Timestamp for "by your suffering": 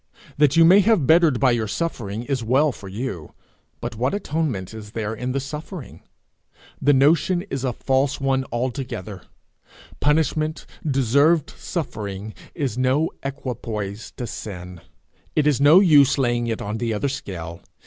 1.39-2.23